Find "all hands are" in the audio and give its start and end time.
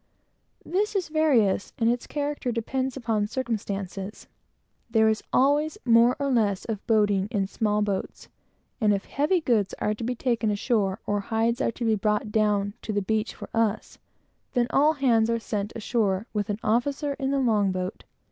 14.71-15.37